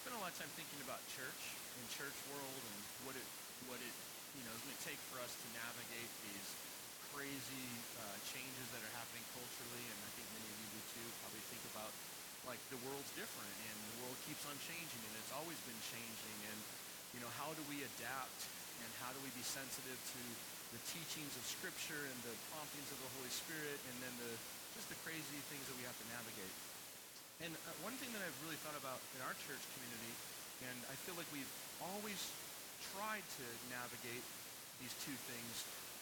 [0.00, 1.42] spent a lot of time thinking about church
[1.76, 3.28] and church world and what it
[3.68, 3.94] what it
[4.32, 6.48] you know is going to take for us to navigate these
[7.12, 7.68] crazy
[8.00, 11.06] uh, changes that are happening culturally, and I think many of you do too.
[11.20, 11.92] Probably think about
[12.48, 16.38] like the world's different and the world keeps on changing and it's always been changing
[16.48, 16.58] and
[17.12, 18.40] you know how do we adapt
[18.80, 20.22] and how do we be sensitive to
[20.72, 24.32] the teachings of scripture and the promptings of the holy spirit and then the
[24.72, 26.69] just the crazy things that we have to navigate
[27.44, 30.12] and uh, one thing that i've really thought about in our church community
[30.68, 32.18] and i feel like we've always
[32.96, 34.24] tried to navigate
[34.80, 35.54] these two things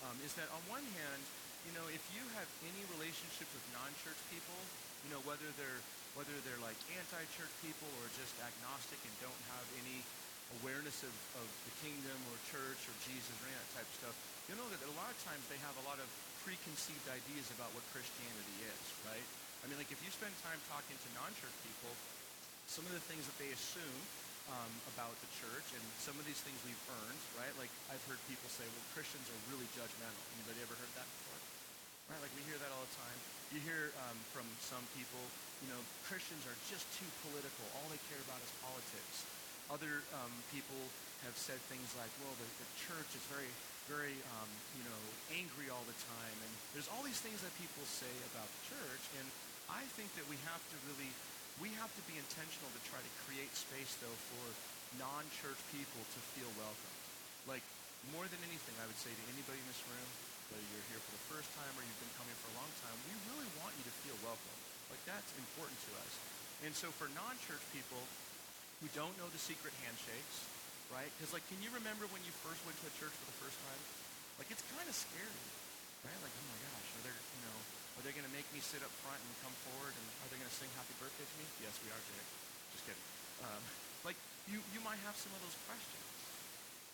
[0.07, 1.23] um, is that on one hand
[1.67, 4.59] you know if you have any relationship with non-church people
[5.07, 5.83] you know whether they're
[6.19, 10.03] whether they're like anti-church people or just agnostic and don't have any
[10.59, 14.17] awareness of, of the kingdom or church or Jesus or any that type of stuff,
[14.49, 16.09] you'll know that a lot of times they have a lot of
[16.43, 19.27] preconceived ideas about what Christianity is, right?
[19.63, 21.93] I mean, like if you spend time talking to non-church people,
[22.71, 24.01] some of the things that they assume
[24.53, 27.53] um, about the church and some of these things we've earned, right?
[27.61, 30.23] Like I've heard people say, well, Christians are really judgmental.
[30.41, 31.41] Anybody ever heard that before?
[32.13, 32.21] Right?
[32.25, 33.19] Like we hear that all the time.
[33.53, 35.21] You hear um, from some people,
[35.65, 37.65] you know, Christians are just too political.
[37.77, 39.25] All they care about is politics.
[39.69, 40.81] Other um, people
[41.29, 43.49] have said things like, well, the, the church is very,
[43.89, 45.01] very, um, you know,
[45.35, 46.37] angry all the time.
[46.45, 49.05] And there's all these things that people say about the church.
[49.19, 49.27] And
[49.73, 51.11] I think that we have to really,
[51.59, 54.45] we have to be intentional to try to create space, though, for
[55.01, 56.95] non-church people to feel welcome.
[57.49, 57.65] Like,
[58.15, 60.09] more than anything, I would say to anybody in this room,
[60.49, 62.97] whether you're here for the first time or you've been coming for a long time,
[63.05, 64.59] we really want you to feel welcome.
[64.89, 66.13] Like that's important to us.
[66.65, 68.01] And so for non-church people
[68.81, 70.49] who don't know the secret handshakes,
[70.93, 71.11] right?
[71.17, 73.57] Because like, can you remember when you first went to a church for the first
[73.65, 73.81] time?
[74.41, 75.43] Like it's kind of scary,
[76.07, 76.19] right?
[76.23, 77.59] Like, oh my gosh, are they, you know,
[77.99, 80.39] are they going to make me sit up front and come forward and are they
[80.39, 81.47] going to sing happy birthday to me?
[81.61, 82.29] Yes, we are, Jake.
[82.73, 83.07] Just kidding.
[83.43, 83.63] Um,
[84.07, 86.07] like you, you might have some of those questions.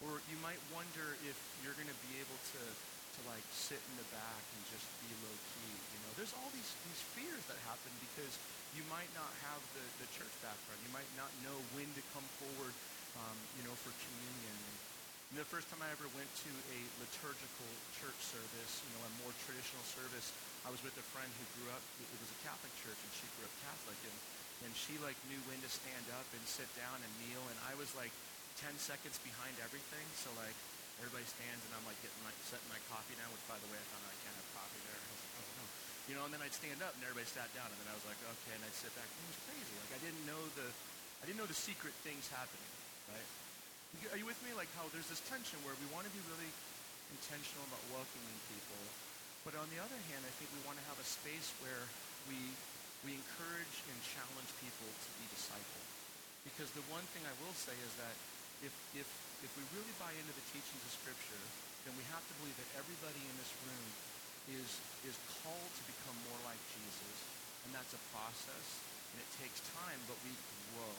[0.03, 2.63] Or you might wonder if you're going to be able to
[3.15, 5.75] to like sit in the back and just be low key.
[5.95, 8.35] You know, there's all these these fears that happen because
[8.75, 10.83] you might not have the, the church background.
[10.83, 12.75] You might not know when to come forward,
[13.21, 14.57] um, you know, for communion.
[15.31, 19.13] And the first time I ever went to a liturgical church service, you know, a
[19.27, 20.31] more traditional service,
[20.63, 21.83] I was with a friend who grew up.
[21.99, 24.19] It was a Catholic church, and she grew up Catholic, and
[24.63, 27.75] and she like knew when to stand up and sit down and kneel, and I
[27.75, 28.15] was like
[28.63, 30.07] 10 seconds behind everything.
[30.15, 30.57] So like
[31.03, 33.27] Everybody stands, and I'm like getting my setting my coffee down.
[33.35, 34.95] Which, by the way, I found out I can't have coffee there.
[34.95, 35.65] I was like, oh no,
[36.07, 36.23] you know.
[36.23, 38.55] And then I'd stand up, and everybody sat down, and then I was like, okay,
[38.55, 39.11] and I'd sit back.
[39.11, 39.75] It was crazy.
[39.83, 40.69] Like I didn't know the,
[41.19, 42.71] I didn't know the secret things happening,
[43.13, 43.29] right?
[44.13, 44.53] Are you with me?
[44.57, 46.51] Like how there's this tension where we want to be really
[47.13, 48.83] intentional about welcoming people,
[49.45, 51.85] but on the other hand, I think we want to have a space where
[52.27, 52.41] we
[53.05, 55.85] we encourage and challenge people to be discipled.
[56.49, 58.17] Because the one thing I will say is that
[58.65, 59.09] if, if,
[59.45, 61.45] if we really buy into the teachings of Scripture,
[61.85, 63.89] then we have to believe that everybody in this room
[64.57, 64.69] is,
[65.05, 67.17] is called to become more like Jesus.
[67.69, 68.67] And that's a process,
[69.13, 70.33] and it takes time, but we
[70.73, 70.93] grow,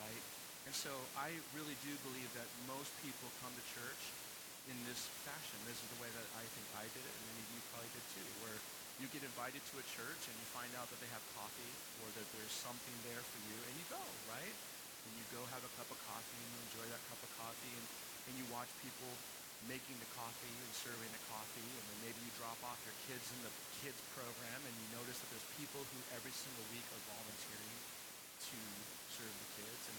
[0.00, 0.24] right?
[0.68, 4.02] And so I really do believe that most people come to church
[4.68, 5.56] in this fashion.
[5.66, 7.90] This is the way that I think I did it, and many of you probably
[7.96, 8.58] did too, where
[9.02, 12.08] you get invited to a church and you find out that they have coffee or
[12.14, 14.54] that there's something there for you, and you go, right?
[15.06, 17.72] and you go have a cup of coffee and you enjoy that cup of coffee
[17.74, 17.86] and,
[18.28, 19.10] and you watch people
[19.68, 23.24] making the coffee and serving the coffee and then maybe you drop off your kids
[23.36, 23.52] in the
[23.84, 27.78] kids program and you notice that there's people who every single week are volunteering
[28.40, 28.58] to
[29.12, 29.96] serve the kids and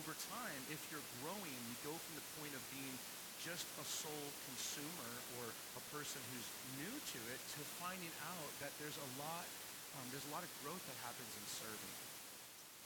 [0.00, 2.96] over time if you're growing you go from the point of being
[3.42, 6.48] just a sole consumer or a person who's
[6.78, 9.44] new to it to finding out that there's a lot
[9.98, 11.94] um, there's a lot of growth that happens in serving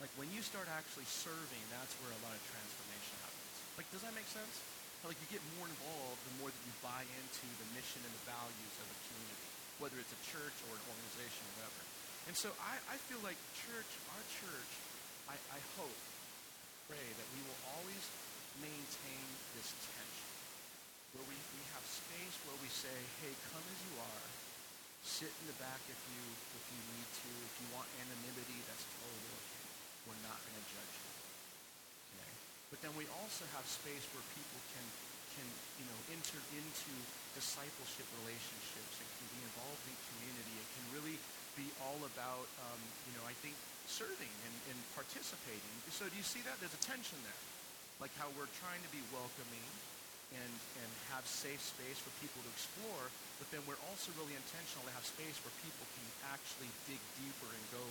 [0.01, 3.55] like when you start actually serving, that's where a lot of transformation happens.
[3.81, 4.61] Like, does that make sense?
[5.05, 8.25] Like you get more involved the more that you buy into the mission and the
[8.27, 11.81] values of a community, whether it's a church or an organization or whatever.
[12.27, 14.73] And so I, I feel like church, our church,
[15.31, 15.95] I, I hope,
[16.87, 18.05] pray that we will always
[18.63, 19.27] maintain
[19.59, 20.31] this tension
[21.15, 24.27] where we, we have space where we say, hey, come as you are.
[25.07, 26.23] Sit in the back if you
[26.59, 27.31] if you need to.
[27.47, 29.57] If you want anonymity, that's totally okay
[30.07, 31.11] we're not going to judge you.
[32.15, 32.33] Okay?
[32.71, 34.87] But then we also have space where people can,
[35.35, 35.47] can
[35.83, 36.93] you know, enter into
[37.35, 40.55] discipleship relationships and can be involved in community.
[40.63, 41.19] It can really
[41.59, 42.81] be all about, um,
[43.11, 45.75] you know, I think serving and, and participating.
[45.91, 46.59] So do you see that?
[46.59, 47.41] There's a tension there.
[48.03, 49.67] Like how we're trying to be welcoming
[50.35, 54.85] and, and have safe space for people to explore, but then we're also really intentional
[54.85, 57.85] to have space where people can actually dig deeper and go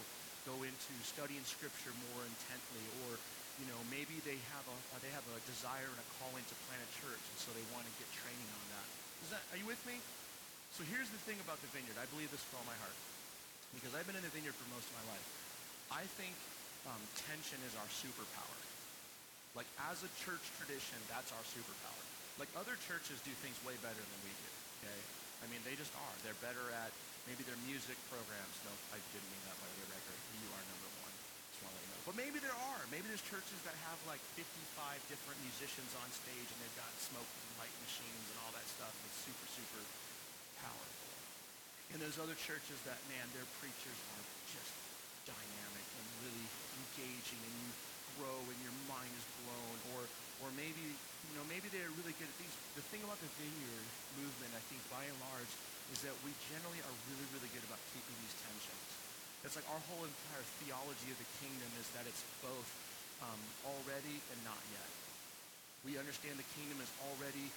[0.45, 3.17] go into studying Scripture more intently or
[3.59, 6.83] you know, maybe they have a they have a desire and a calling to plant
[6.83, 8.87] a church, and so they want to get training on that.
[9.23, 9.95] Is that are you with me?
[10.75, 11.95] So here's the thing about the vineyard.
[11.95, 12.97] I believe this with all my heart
[13.79, 15.44] because I've been in the vineyard for most of my life.
[15.93, 16.33] I think
[16.89, 18.59] um, tension is our superpower.
[19.57, 22.03] Like as a church tradition, that's our superpower.
[22.37, 24.51] Like other churches do things way better than we do.
[24.83, 24.99] Okay,
[25.41, 26.15] I mean they just are.
[26.27, 26.91] They're better at
[27.25, 28.55] maybe their music programs.
[28.67, 30.19] No, I didn't mean that by the record.
[30.43, 31.13] You are number one.
[31.55, 32.01] Just want to let you know.
[32.03, 32.81] But maybe there are.
[32.91, 34.43] Maybe there's churches that have like 55
[35.07, 38.91] different musicians on stage and they've got smoke and light machines and all that stuff.
[39.07, 39.81] It's super, super
[40.59, 41.11] powerful.
[41.95, 44.73] And there's other churches that, man, their preachers are just
[45.23, 45.54] dynamic
[46.25, 46.47] really
[46.81, 47.69] engaging and you
[48.17, 49.77] grow and your mind is blown.
[49.93, 50.09] Or
[50.43, 50.81] or maybe
[51.31, 53.87] you know maybe they're really good at these the thing about the vineyard
[54.19, 55.51] movement i think by and large
[55.93, 58.85] is that we generally are really really good about keeping these tensions.
[59.45, 62.65] It's like our whole entire theology of the kingdom is that it's both
[63.21, 64.89] um, already and not yet.
[65.85, 67.53] We understand the kingdom is already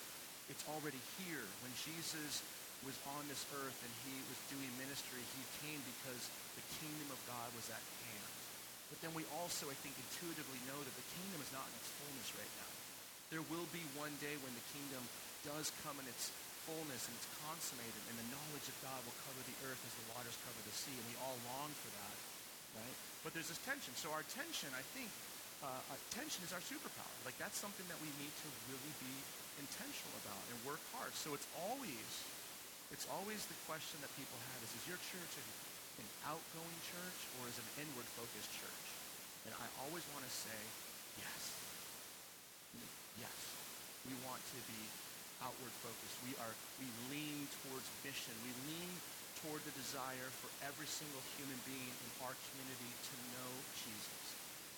[0.52, 1.44] it's already here.
[1.64, 2.44] When jesus
[2.86, 7.18] was on this earth and he was doing ministry he came because the kingdom of
[7.26, 8.07] god was at hand
[8.88, 11.90] but then we also, I think, intuitively know that the kingdom is not in its
[12.00, 12.72] fullness right now.
[13.28, 15.04] There will be one day when the kingdom
[15.44, 16.32] does come in its
[16.64, 20.06] fullness and it's consummated, and the knowledge of God will cover the earth as the
[20.16, 22.16] waters cover the sea, and we all long for that,
[22.80, 22.96] right?
[23.24, 23.92] But there's this tension.
[23.96, 25.08] So our tension, I think,
[25.60, 27.16] uh, uh, tension is our superpower.
[27.24, 29.14] Like that's something that we need to really be
[29.58, 31.10] intentional about and work hard.
[31.18, 32.08] So it's always,
[32.94, 35.32] it's always the question that people have is, is your church
[36.26, 38.86] outgoing church or as an inward focused church?
[39.46, 40.60] And I always want to say,
[41.18, 41.42] yes.
[43.18, 43.38] Yes.
[44.06, 44.82] We want to be
[45.42, 46.16] outward focused.
[46.26, 48.34] We are we lean towards mission.
[48.42, 48.90] We lean
[49.42, 54.24] toward the desire for every single human being in our community to know Jesus.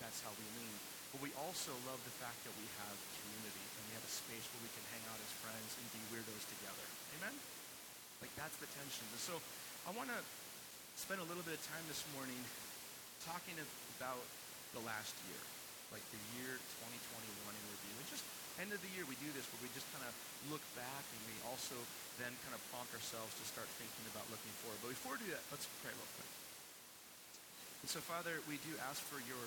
[0.00, 0.76] That's how we lean.
[1.16, 4.44] But we also love the fact that we have community and we have a space
[4.52, 6.86] where we can hang out as friends and be weirdos together.
[7.18, 7.34] Amen?
[8.20, 9.04] Like that's the tension.
[9.16, 9.40] So
[9.88, 10.20] I want to
[11.00, 12.36] spend a little bit of time this morning
[13.24, 13.56] talking
[13.96, 14.20] about
[14.76, 15.40] the last year,
[15.96, 17.24] like the year 2021
[17.56, 17.94] in review.
[17.96, 18.20] And just
[18.60, 20.12] end of the year, we do this where we just kind of
[20.52, 21.72] look back and we also
[22.20, 24.76] then kind of prompt ourselves to start thinking about looking forward.
[24.84, 26.28] But before we do that, let's pray real quick.
[27.80, 29.44] And so, Father, we do ask for your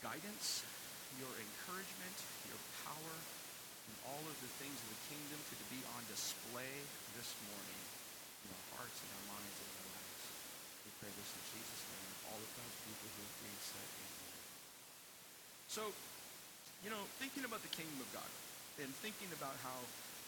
[0.00, 0.64] guidance,
[1.20, 2.16] your encouragement,
[2.48, 3.16] your power,
[3.84, 6.72] and all of the things of the kingdom to be on display
[7.20, 7.80] this morning
[8.42, 9.79] in our hearts and our minds and our
[11.00, 12.12] pray this in Jesus' name.
[12.28, 14.40] All of God's people who agreed said amen.
[15.72, 15.82] So,
[16.84, 18.30] you know, thinking about the kingdom of God
[18.80, 19.80] and thinking about how,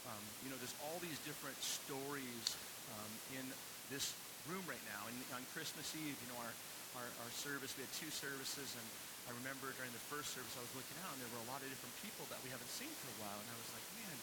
[0.09, 2.45] um, you know, there's all these different stories
[2.93, 3.45] um, in
[3.93, 4.17] this
[4.49, 5.05] room right now.
[5.09, 6.53] And on Christmas Eve, you know, our,
[6.97, 8.87] our, our service, we had two services, and
[9.29, 11.63] I remember during the first service I was looking out, and there were a lot
[11.63, 14.17] of different people that we haven't seen for a while, and I was like, man,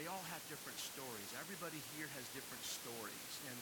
[0.00, 1.28] they all have different stories.
[1.36, 3.32] Everybody here has different stories.
[3.48, 3.56] And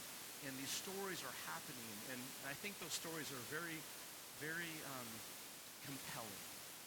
[0.45, 3.81] and these stories are happening, and I think those stories are very,
[4.41, 5.11] very um,
[5.89, 6.45] compelling.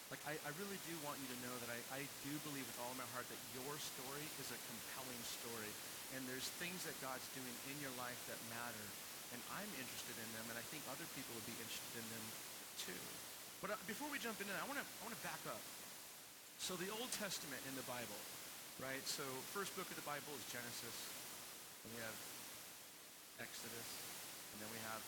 [0.08, 2.80] Like, I, I, really do want you to know that I, I do believe with
[2.80, 5.68] all my heart that your story is a compelling story.
[6.16, 8.86] And there's things that God's doing in your life that matter.
[9.36, 12.24] And I'm interested in them, and I think other people would be interested in them
[12.80, 13.02] too.
[13.60, 15.60] But uh, before we jump into that, I want to I want to back up.
[16.56, 18.16] So the Old Testament in the Bible,
[18.80, 19.04] right?
[19.04, 19.20] So
[19.52, 20.96] first book of the Bible is Genesis,
[21.84, 22.16] and we have
[23.38, 23.88] Exodus,
[24.52, 25.02] and then we have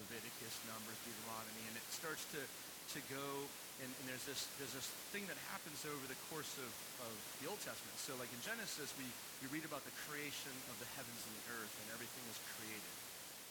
[0.00, 3.44] Leviticus, Numbers, Deuteronomy, and it starts to, to go,
[3.84, 6.72] and, and there's, this, there's this thing that happens over the course of,
[7.04, 7.12] of
[7.44, 7.92] the Old Testament.
[8.00, 9.04] So like in Genesis, we,
[9.44, 12.94] we read about the creation of the heavens and the earth, and everything was created.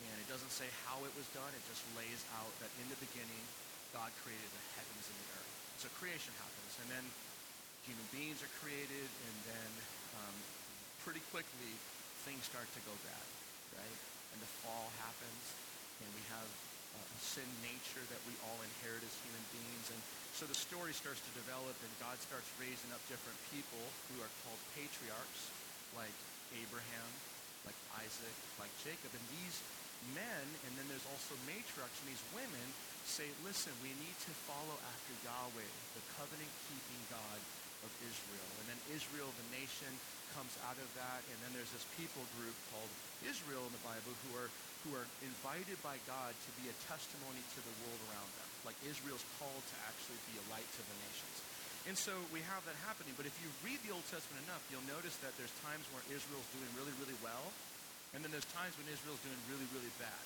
[0.09, 2.97] And it doesn't say how it was done, it just lays out that in the
[2.97, 3.43] beginning,
[3.93, 5.53] God created the heavens and the earth.
[5.77, 7.05] So creation happens, and then
[7.85, 9.71] human beings are created, and then
[10.17, 10.35] um,
[11.05, 11.73] pretty quickly,
[12.25, 13.38] things start to go bad
[13.77, 13.97] right?
[14.33, 15.43] And the fall happens,
[16.01, 16.49] and we have
[16.95, 19.87] a sin nature that we all inherit as human beings.
[19.93, 20.01] And
[20.33, 24.31] so the story starts to develop, and God starts raising up different people who are
[24.47, 25.51] called patriarchs,
[25.93, 26.15] like
[26.55, 27.09] Abraham,
[27.67, 29.11] like Isaac, like Jacob.
[29.11, 29.59] And these
[30.15, 32.67] men, and then there's also matriarchs, and these women
[33.03, 37.39] say, listen, we need to follow after Yahweh, the covenant-keeping God
[37.83, 38.49] of Israel.
[38.63, 39.91] And then Israel, the nation,
[40.35, 41.21] comes out of that.
[41.29, 42.91] And then there's this people group called
[43.25, 44.49] Israel in the Bible who are,
[44.85, 48.49] who are invited by God to be a testimony to the world around them.
[48.67, 51.37] Like Israel's called to actually be a light to the nations.
[51.87, 53.15] And so we have that happening.
[53.15, 56.49] But if you read the Old Testament enough, you'll notice that there's times where Israel's
[56.53, 57.49] doing really, really well.
[58.13, 60.25] And then there's times when Israel's doing really, really bad,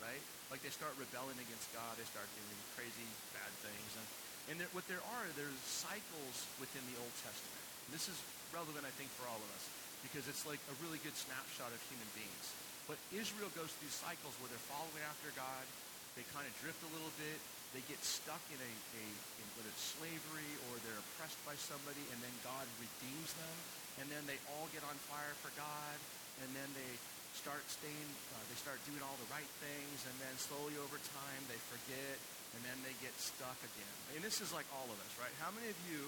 [0.00, 0.22] right?
[0.48, 1.94] Like they start rebelling against God.
[1.98, 3.90] They start doing crazy, bad things.
[3.98, 4.06] And,
[4.44, 7.63] And there, what there are, there's cycles within the Old Testament.
[7.86, 8.16] And this is
[8.54, 9.64] relevant, I think, for all of us
[10.04, 12.46] because it's like a really good snapshot of human beings.
[12.84, 15.64] But Israel goes through cycles where they're following after God.
[16.12, 17.40] They kind of drift a little bit.
[17.72, 19.04] They get stuck in a, a
[19.40, 23.56] in, whether it's slavery or they're oppressed by somebody, and then God redeems them.
[23.98, 25.96] And then they all get on fire for God.
[26.44, 26.92] And then they
[27.34, 29.98] start staying, uh, they start doing all the right things.
[30.06, 32.20] And then slowly over time, they forget.
[32.54, 33.96] And then they get stuck again.
[34.14, 35.32] And this is like all of us, right?
[35.42, 36.06] How many of you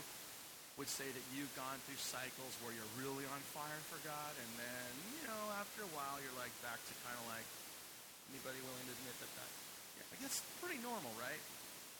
[0.76, 4.50] would say that you've gone through cycles where you're really on fire for God, and
[4.60, 7.48] then, you know, after a while, you're like back to kind of like,
[8.28, 9.50] anybody willing to admit that that,
[9.96, 11.40] yeah, like that's pretty normal, right?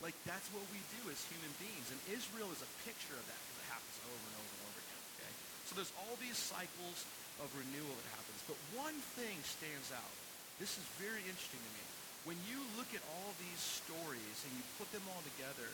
[0.05, 3.41] Like that's what we do as human beings, and Israel is a picture of that
[3.49, 5.33] because it happens over and over and over again, okay?
[5.65, 7.09] So there's all these cycles
[7.41, 10.13] of renewal that happens, but one thing stands out.
[10.61, 11.85] This is very interesting to me.
[12.29, 15.69] When you look at all these stories and you put them all together,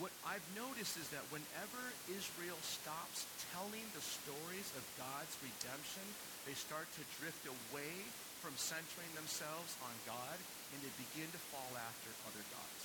[0.00, 6.02] what I've noticed is that whenever Israel stops telling the stories of God's redemption,
[6.48, 7.92] they start to drift away
[8.40, 10.36] from centering themselves on God
[10.72, 12.80] and they begin to fall after other gods.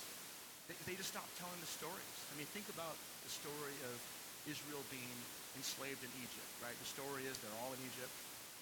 [0.68, 2.16] They, they just stop telling the stories.
[2.28, 3.96] I mean, think about the story of
[4.44, 5.16] Israel being
[5.56, 6.76] enslaved in Egypt, right?
[6.76, 8.12] The story is they're all in Egypt,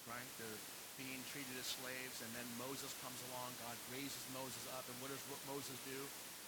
[0.06, 0.28] right?
[0.38, 0.62] They're
[0.94, 3.50] being treated as slaves, and then Moses comes along.
[3.66, 5.18] God raises Moses up, and what does
[5.50, 5.98] Moses do?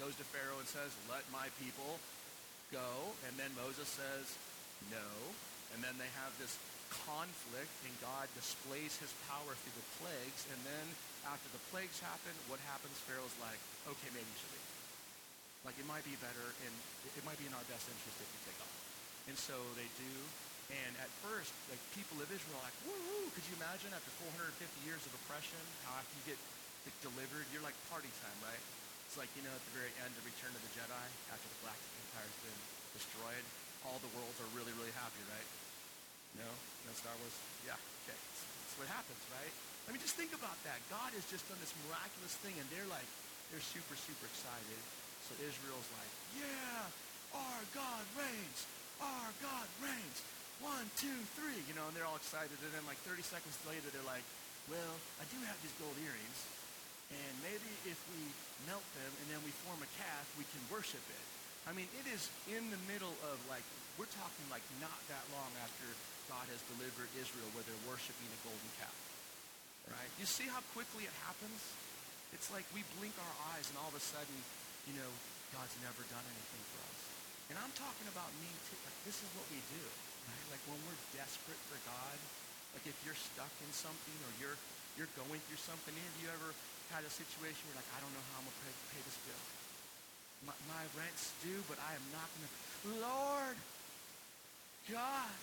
[0.01, 1.97] Goes to Pharaoh and says, let my people
[2.73, 3.15] go.
[3.29, 4.27] And then Moses says,
[4.93, 5.09] no.
[5.75, 6.55] And then they have this
[7.05, 10.47] conflict, and God displays his power through the plagues.
[10.53, 10.87] And then
[11.27, 12.95] after the plagues happen, what happens?
[13.09, 13.59] Pharaoh's like,
[13.91, 14.71] okay, maybe you should leave.
[15.67, 16.73] Like it might be better, and
[17.11, 18.77] it might be in our best interest if you take off.
[19.27, 20.15] And so they do.
[20.71, 24.63] And at first, like people of Israel are like, woo Could you imagine after 450
[24.87, 26.39] years of oppression, how after you get
[27.03, 28.63] delivered, you're like party time, right?
[29.07, 31.59] It's like, you know, at the very end of Return of the Jedi, after the
[31.63, 32.61] Galactic Empire's been
[32.99, 33.45] destroyed,
[33.87, 35.49] all the worlds are really, really happy, right?
[36.37, 36.51] No?
[36.85, 37.37] No Star Wars?
[37.63, 38.19] Yeah, okay.
[38.19, 39.55] That's what happens, right?
[39.87, 40.83] I mean, just think about that.
[40.91, 43.07] God has just done this miraculous thing, and they're like,
[43.55, 44.81] they're super, super excited.
[45.31, 46.91] So Israel's like, yeah,
[47.35, 48.59] our God reigns.
[48.99, 50.19] Our God reigns.
[50.59, 51.63] One, two, three.
[51.71, 52.55] You know, and they're all excited.
[52.59, 54.27] And then like 30 seconds later, they're like,
[54.67, 56.39] well, I do have these gold earrings.
[57.13, 58.23] And maybe if we
[58.67, 61.25] melt them and then we form a calf, we can worship it.
[61.67, 63.63] I mean, it is in the middle of like,
[63.99, 65.87] we're talking like not that long after
[66.27, 68.95] God has delivered Israel where they're worshiping a golden calf.
[69.87, 70.11] Right?
[70.19, 71.63] You see how quickly it happens?
[72.35, 74.35] It's like we blink our eyes and all of a sudden,
[74.91, 75.11] you know,
[75.55, 77.01] God's never done anything for us.
[77.51, 78.79] And I'm talking about me too.
[78.83, 79.85] Like this is what we do.
[80.27, 80.59] Right?
[80.59, 82.19] Like when we're desperate for God,
[82.75, 84.59] like if you're stuck in something or you're
[84.97, 86.51] you're going through something, have you ever
[86.91, 89.19] had a situation where like, I don't know how I'm going to pay, pay this
[89.29, 89.43] bill.
[90.45, 92.53] My, my rent's due, but I am not going to,
[93.05, 93.57] Lord,
[94.93, 95.37] God.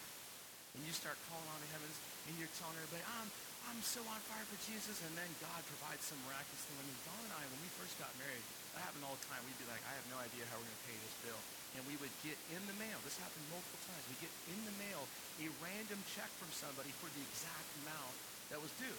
[0.73, 1.93] And you start calling on the heavens,
[2.25, 3.29] and you're telling everybody, I'm,
[3.69, 6.77] I'm so on fire for Jesus, and then God provides some miraculous thing.
[6.81, 8.41] I mean, Dawn and I, when we first got married,
[8.73, 9.37] that happened all the time.
[9.45, 11.37] We'd be like, I have no idea how we're going to pay this bill.
[11.77, 14.73] And we would get in the mail, this happened multiple times, we get in the
[14.81, 15.05] mail
[15.41, 18.17] a random check from somebody for the exact amount
[18.49, 18.97] that was due.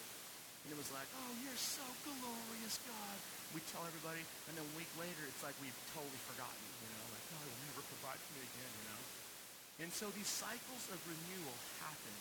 [0.65, 3.17] And it was like, oh, you're so glorious, God.
[3.53, 7.05] We tell everybody, and then a week later, it's like we've totally forgotten, you know,
[7.13, 9.01] like, God will never provide for me again, you know.
[9.85, 11.53] And so these cycles of renewal
[11.85, 12.15] happen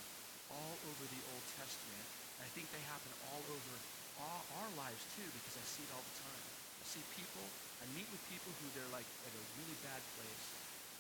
[0.53, 2.05] all over the Old Testament.
[2.37, 3.75] And I think they happen all over
[4.21, 6.45] all our lives too, because I see it all the time.
[6.45, 7.49] I see people,
[7.81, 10.45] I meet with people who they're like at a really bad place.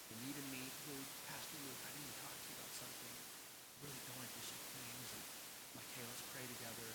[0.09, 0.97] They need to meet, who,
[1.29, 3.15] Pastor Luke, I need to talk to you about something.
[3.85, 5.07] Really going through some things.
[5.13, 5.23] And
[5.77, 6.89] like, hey, let's pray together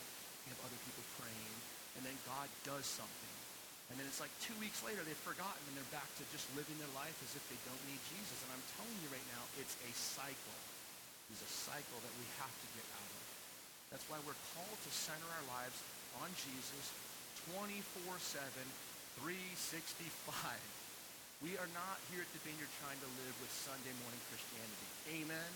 [0.49, 1.53] you have other people praying,
[1.99, 3.35] and then God does something.
[3.91, 6.79] And then it's like two weeks later, they've forgotten, and they're back to just living
[6.79, 8.39] their life as if they don't need Jesus.
[8.47, 10.59] And I'm telling you right now, it's a cycle.
[11.27, 13.23] It's a cycle that we have to get out of.
[13.91, 15.75] That's why we're called to center our lives
[16.23, 16.85] on Jesus
[17.51, 18.47] 24-7,
[19.19, 19.99] 365.
[21.43, 24.87] We are not here at the Vineyard trying to live with Sunday morning Christianity.
[25.19, 25.51] Amen?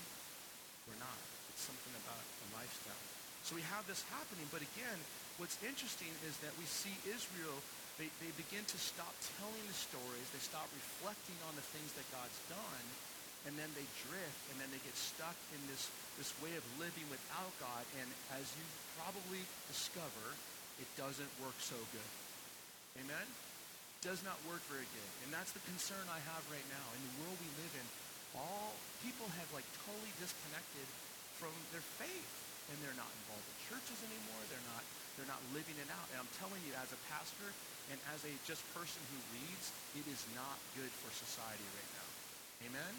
[0.90, 1.20] We're not.
[1.54, 3.06] It's something about a lifestyle.
[3.46, 4.50] So we have this happening.
[4.50, 5.00] But again,
[5.38, 7.58] what's interesting is that we see Israel,
[7.98, 10.26] they, they begin to stop telling the stories.
[10.34, 12.86] They stop reflecting on the things that God's done.
[13.44, 17.04] And then they drift, and then they get stuck in this, this way of living
[17.12, 17.84] without God.
[18.00, 18.08] And
[18.40, 18.64] as you
[18.96, 20.32] probably discover,
[20.80, 22.12] it doesn't work so good.
[23.04, 23.28] Amen?
[24.00, 25.12] Does not work very good.
[25.28, 26.88] And that's the concern I have right now.
[26.96, 27.88] In the world we live in,
[28.40, 28.74] all
[29.04, 30.88] people have like totally disconnected
[31.36, 32.32] from their faith.
[32.72, 34.40] and they're not involved in churches anymore.
[34.48, 34.84] They're not,
[35.16, 36.08] they're not living it out.
[36.14, 37.50] And I'm telling you, as a pastor
[37.94, 42.08] and as a just person who reads, it is not good for society right now.
[42.70, 42.94] Amen?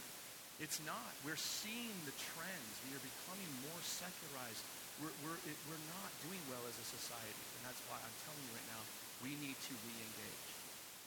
[0.62, 1.10] It's not.
[1.26, 2.72] We're seeing the trends.
[2.86, 4.62] We are becoming more secularized.
[5.02, 7.44] We're, we're, it, we're not doing well as a society.
[7.58, 8.82] And that's why I'm telling you right now,
[9.26, 10.48] we need to re-engage.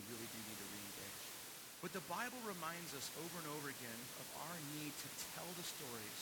[0.01, 1.23] We really do need to re-engage.
[1.79, 5.63] But the Bible reminds us over and over again of our need to tell the
[5.63, 6.21] stories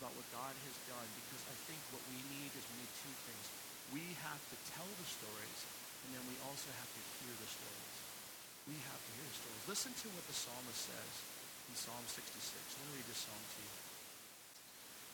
[0.00, 3.14] about what God has done because I think what we need is we need two
[3.28, 3.46] things.
[3.92, 5.60] We have to tell the stories
[6.04, 7.96] and then we also have to hear the stories.
[8.68, 9.64] We have to hear the stories.
[9.68, 11.14] Listen to what the psalmist says
[11.72, 12.20] in Psalm 66.
[12.20, 13.74] Let me read this psalm to you.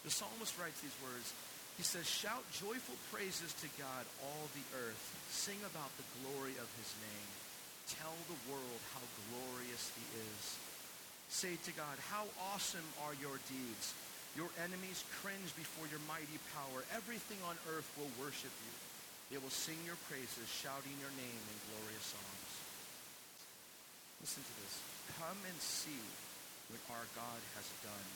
[0.02, 1.30] The psalmist writes these words.
[1.78, 5.02] He says, Shout joyful praises to God, all the earth.
[5.30, 7.30] Sing about the glory of his name.
[7.86, 10.42] Tell the world how glorious he is.
[11.30, 13.94] Say to God, How awesome are your deeds.
[14.38, 16.86] Your enemies cringe before your mighty power.
[16.94, 18.74] Everything on earth will worship you.
[19.30, 22.50] They will sing your praises, shouting your name in glorious songs.
[24.22, 24.74] Listen to this.
[25.18, 26.02] Come and see
[26.70, 28.08] what our God has done.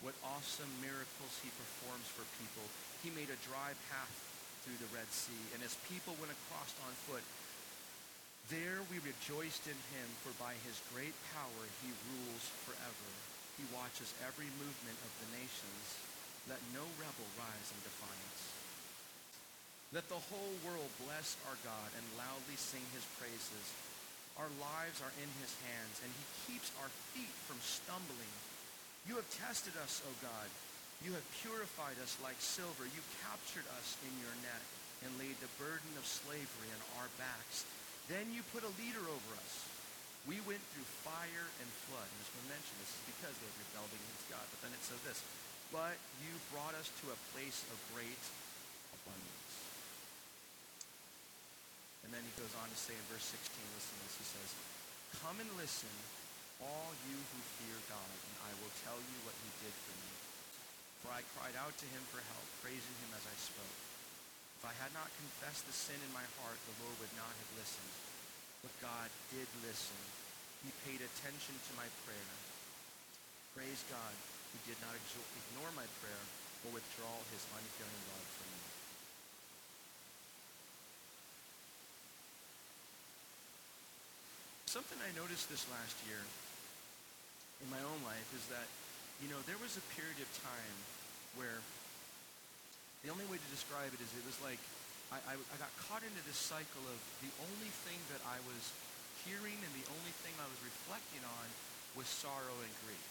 [0.00, 2.64] What awesome miracles he performs for people.
[3.04, 4.16] He made a dry path
[4.64, 7.24] through the Red Sea, and as people went across on foot,
[8.48, 13.29] there we rejoiced in him, for by his great power he rules forever.
[13.60, 15.84] He watches every movement of the nations.
[16.48, 18.40] Let no rebel rise in defiance.
[19.92, 23.66] Let the whole world bless our God and loudly sing his praises.
[24.40, 28.32] Our lives are in his hands, and he keeps our feet from stumbling.
[29.04, 30.48] You have tested us, O God.
[31.04, 32.88] You have purified us like silver.
[32.88, 34.64] You captured us in your net
[35.04, 37.68] and laid the burden of slavery on our backs.
[38.08, 39.69] Then you put a leader over us.
[40.28, 42.04] We went through fire and flood.
[42.04, 44.44] And as we mentioned, this is because they have rebelled against God.
[44.52, 45.20] But then it says this,
[45.70, 48.22] but you brought us to a place of great
[48.90, 49.54] abundance.
[52.02, 53.38] And then he goes on to say in verse 16,
[53.78, 54.50] listen to this, he says,
[55.22, 55.94] Come and listen,
[56.58, 60.12] all you who fear God, and I will tell you what he did for me.
[61.06, 63.78] For I cried out to him for help, praising him as I spoke.
[64.58, 67.50] If I had not confessed the sin in my heart, the Lord would not have
[67.56, 68.09] listened.
[68.60, 69.96] But God did listen.
[70.60, 72.34] He paid attention to my prayer.
[73.56, 74.14] Praise God,
[74.52, 76.24] who did not ignore my prayer
[76.64, 78.62] or withdraw his unfailing love from me.
[84.68, 86.20] Something I noticed this last year
[87.64, 88.68] in my own life is that,
[89.24, 90.76] you know, there was a period of time
[91.34, 91.58] where
[93.02, 94.60] the only way to describe it is it was like
[95.10, 98.70] I, I, I got caught into this cycle of the only thing that I was
[99.26, 101.46] hearing and the only thing I was reflecting on
[101.98, 103.06] was sorrow and grief.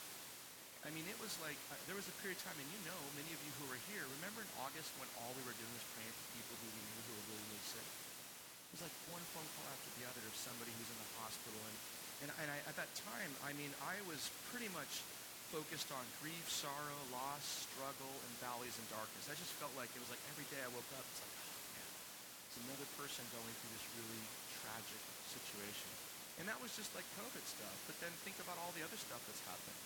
[0.80, 2.96] I mean, it was like, uh, there was a period of time, and you know,
[3.12, 5.84] many of you who were here, remember in August when all we were doing was
[5.92, 7.84] praying for people who we knew who were really, really sick?
[7.84, 11.60] It was like one phone call after the other of somebody who's in the hospital.
[11.68, 11.76] And,
[12.24, 15.04] and, and I, at that time, I mean, I was pretty much
[15.52, 19.28] focused on grief, sorrow, loss, struggle, and valleys and darkness.
[19.28, 21.39] I just felt like it was like every day I woke up, it's like,
[22.50, 24.26] it's another person going through this really
[24.58, 24.98] tragic
[25.30, 25.86] situation.
[26.42, 27.78] And that was just like COVID stuff.
[27.86, 29.78] But then think about all the other stuff that's happened,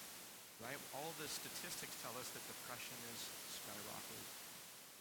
[0.64, 0.80] right?
[0.96, 3.20] All the statistics tell us that depression is
[3.52, 4.24] skyrocketed,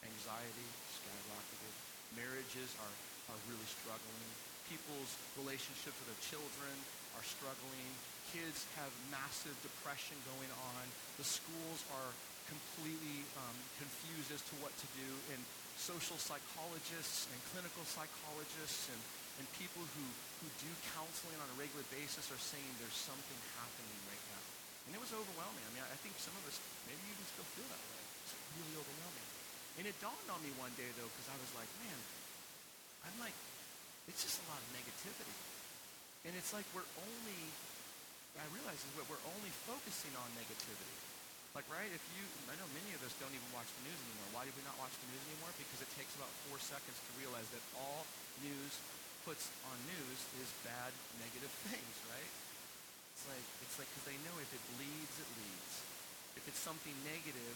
[0.04, 1.72] anxiety skyrocketed,
[2.12, 2.94] marriages are,
[3.32, 4.28] are really struggling,
[4.68, 6.74] people's relationships with their children
[7.16, 7.88] are struggling,
[8.28, 10.84] kids have massive depression going on,
[11.16, 12.12] the schools are
[12.44, 15.40] completely um, confused as to what to do, and
[15.76, 19.00] social psychologists and clinical psychologists and,
[19.42, 20.06] and people who,
[20.42, 24.42] who do counseling on a regular basis are saying there's something happening right now.
[24.88, 25.64] And it was overwhelming.
[25.64, 28.02] I mean, I think some of us, maybe you even still feel that way.
[28.24, 29.28] It's really overwhelming.
[29.80, 31.98] And it dawned on me one day, though, because I was like, man,
[33.08, 33.34] I'm like,
[34.06, 35.36] it's just a lot of negativity.
[36.24, 37.40] And it's like we're only,
[38.38, 41.03] I realize is that we're only focusing on negativity.
[41.54, 44.26] Like, right, if you, I know many of us don't even watch the news anymore.
[44.34, 45.54] Why do we not watch the news anymore?
[45.54, 48.02] Because it takes about four seconds to realize that all
[48.42, 48.74] news
[49.22, 50.90] puts on news is bad,
[51.22, 52.30] negative things, right?
[53.14, 55.74] It's like, it's like, because they know if it bleeds, it leads.
[56.34, 57.54] If it's something negative,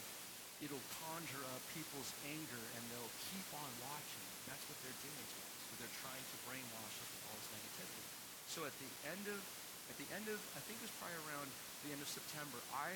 [0.63, 4.23] it'll conjure up people's anger and they'll keep on watching.
[4.47, 5.59] That's what they're doing to us.
[5.67, 8.07] So they're trying to brainwash us with all this negativity.
[8.47, 9.43] So at the end of,
[9.91, 11.51] at the end of, I think it was probably around
[11.83, 12.95] the end of September, I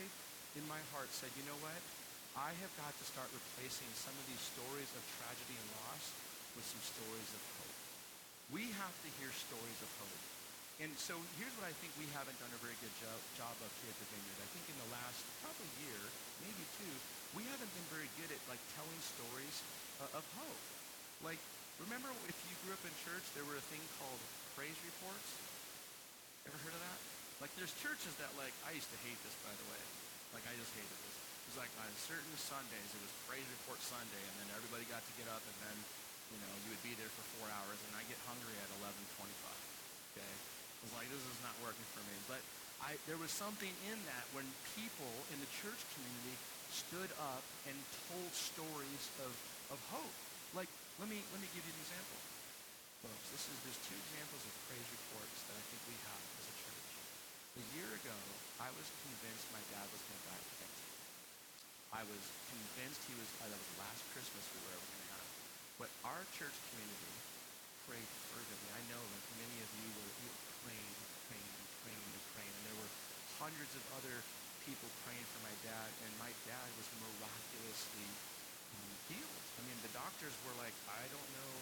[0.54, 1.82] in my heart said, you know what?
[2.34, 6.14] I have got to start replacing some of these stories of tragedy and loss
[6.58, 7.78] with some stories of hope.
[8.54, 10.24] We have to hear stories of hope.
[10.82, 13.70] And so here's what I think we haven't done a very good job, job of
[13.82, 14.40] here at the Vineyard.
[14.42, 16.02] I think in the last probably year,
[16.42, 16.94] maybe two,
[17.38, 19.58] we haven't been very good at like telling stories
[20.02, 20.62] uh, of hope.
[21.22, 21.42] Like,
[21.78, 24.22] remember if you grew up in church, there were a thing called
[24.58, 25.30] praise reports.
[26.50, 27.00] Ever heard of that?
[27.42, 29.82] Like, there's churches that like I used to hate this, by the way.
[30.34, 31.16] Like, I just hated this.
[31.16, 35.06] It was like on certain Sundays, it was praise report Sunday, and then everybody got
[35.06, 35.78] to get up, and then
[36.34, 39.30] you know you would be there for four hours, and I get hungry at 11:25.
[40.18, 42.42] Okay, I was like, this is not working for me, but
[42.84, 44.44] I, there was something in that when
[44.76, 46.36] people in the church community
[46.68, 47.76] stood up and
[48.12, 49.32] told stories of,
[49.72, 50.16] of hope.
[50.52, 50.68] Like,
[51.00, 52.20] let me, let me give you an example.
[53.06, 56.33] Folks, this is, there's two examples of praise reports that I think we have.
[57.54, 58.18] A year ago,
[58.58, 60.90] I was convinced my dad was going to die of cancer.
[61.94, 65.12] I was convinced he was, uh, that was last Christmas we were ever going to
[65.14, 65.30] have.
[65.78, 67.14] But our church community
[67.86, 68.70] prayed fervently.
[68.74, 72.26] I know like many of you were, you were praying and praying and praying and
[72.34, 72.54] praying.
[72.58, 72.92] And there were
[73.38, 74.18] hundreds of other
[74.66, 75.94] people praying for my dad.
[76.10, 78.10] And my dad was miraculously
[78.82, 79.46] um, healed.
[79.58, 81.54] I mean, the doctors were like, I don't know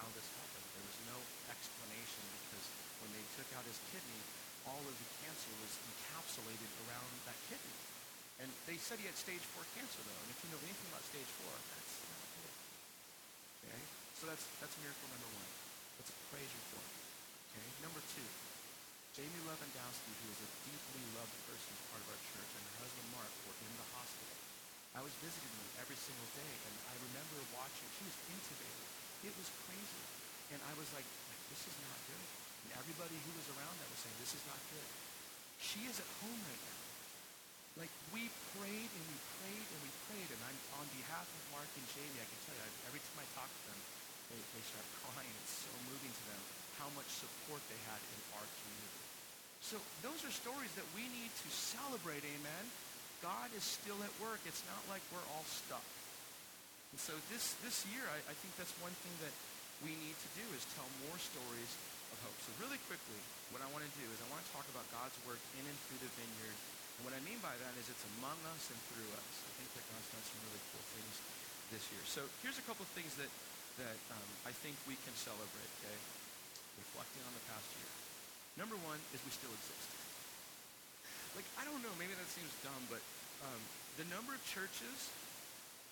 [0.00, 0.64] how this happened.
[0.72, 1.20] There was no
[1.52, 2.64] explanation because
[3.04, 4.24] when they took out his kidney,
[4.68, 7.78] all of the cancer was encapsulated around that kidney.
[8.42, 10.20] And they said he had stage four cancer, though.
[10.24, 12.54] And if you know anything about stage four, that's not good.
[13.62, 13.82] Okay?
[14.18, 15.50] So that's, that's miracle number one.
[16.00, 16.88] That's a praise report.
[17.54, 17.66] Okay?
[17.84, 18.26] Number two,
[19.14, 23.06] Jamie Lewandowski, who is a deeply loved person, part of our church, and her husband
[23.14, 24.34] Mark were in the hospital.
[24.98, 27.86] I was visiting them every single day, and I remember watching.
[27.94, 28.86] She was intubated.
[29.30, 30.02] It was crazy.
[30.50, 31.06] And I was like,
[31.50, 32.43] this is not good.
[32.78, 34.88] Everybody who was around that was saying, this is not good.
[35.62, 36.82] She is at home right now.
[37.74, 40.30] Like, we prayed and we prayed and we prayed.
[40.30, 43.18] And I'm on behalf of Mark and Jamie, I can tell you, I, every time
[43.18, 43.80] I talk to them,
[44.30, 45.34] they, they start crying.
[45.42, 46.42] It's so moving to them
[46.78, 49.02] how much support they had in our community.
[49.64, 52.64] So those are stories that we need to celebrate, amen.
[53.24, 54.44] God is still at work.
[54.44, 55.86] It's not like we're all stuck.
[56.92, 59.32] And so this, this year, I, I think that's one thing that
[59.80, 61.72] we need to do is tell more stories
[62.14, 62.38] of hope.
[62.46, 63.18] So really quickly,
[63.50, 65.76] what I want to do is I want to talk about God's work in and
[65.90, 66.58] through the vineyard.
[66.98, 69.34] And what I mean by that is it's among us and through us.
[69.42, 71.14] I think that God's done some really cool things
[71.74, 72.02] this year.
[72.06, 73.30] So here's a couple of things that,
[73.82, 75.98] that um, I think we can celebrate, okay?
[76.78, 77.90] Reflecting on the past year.
[78.54, 79.90] Number one is we still exist.
[81.34, 83.02] Like, I don't know, maybe that seems dumb, but
[83.42, 83.58] um,
[83.98, 85.10] the number of churches,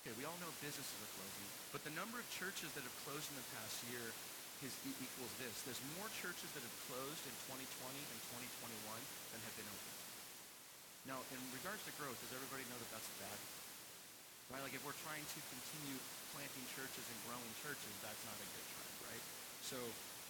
[0.02, 3.26] okay, we all know businesses are closing, but the number of churches that have closed
[3.26, 4.06] in the past year
[4.62, 5.54] is, equals this.
[5.66, 8.70] There's more churches that have closed in 2020 and 2021
[9.34, 9.92] than have been open.
[11.06, 13.38] Now, in regards to growth, does everybody know that that's bad?
[14.54, 14.62] Right?
[14.62, 15.98] Like if we're trying to continue
[16.30, 19.24] planting churches and growing churches, that's not a good trend, right?
[19.66, 19.78] So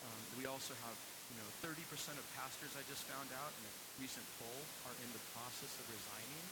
[0.09, 0.97] um, we also have,
[1.29, 1.77] you know, 30%
[2.17, 5.85] of pastors I just found out in a recent poll are in the process of
[5.93, 6.47] resigning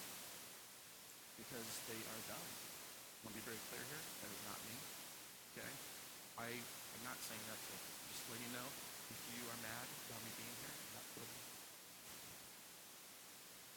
[1.40, 2.48] because they are done.
[3.24, 4.02] Want to be very clear here.
[4.20, 4.76] That is not me.
[5.56, 5.89] Okay?
[6.40, 7.74] I am not saying that to
[8.16, 8.64] just let you know.
[9.12, 11.04] If you are mad about me being here, I'm not.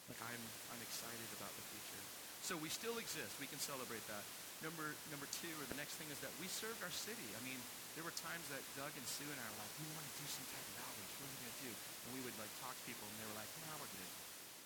[0.07, 2.03] Like I'm, I'm excited about the future.
[2.39, 3.35] So we still exist.
[3.43, 4.23] We can celebrate that.
[4.63, 7.27] Number number two, or the next thing is that we served our city.
[7.35, 7.59] I mean,
[7.99, 10.27] there were times that Doug and Sue and I were like, we want to do
[10.31, 11.13] some type of outreach.
[11.19, 11.71] What are we going to do?
[11.75, 14.11] And we would like talk to people, and they were like, nah, we're good.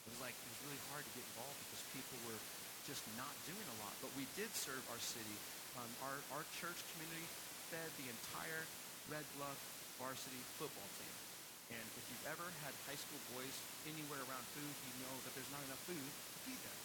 [0.05, 2.41] It was like it was really hard to get involved because people were
[2.85, 3.97] just not doing a lot.
[4.05, 5.37] But we did serve our city.
[5.81, 7.25] Um, our our church community
[7.71, 8.63] fed the entire
[9.11, 9.59] Red Bluff
[9.99, 11.15] varsity football team.
[11.67, 15.51] And if you've ever had high school boys anywhere around food, you know that there's
[15.51, 16.79] not enough food to feed them.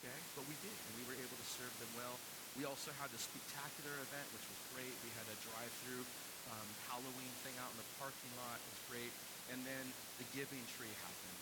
[0.00, 0.18] Okay?
[0.36, 2.16] But we did, and we were able to serve them well.
[2.58, 4.92] We also had the spectacular event, which was great.
[5.06, 6.04] We had a drive-through
[6.52, 8.60] um, Halloween thing out in the parking lot.
[8.60, 9.12] It was great.
[9.48, 9.84] And then
[10.20, 11.40] the giving tree happened.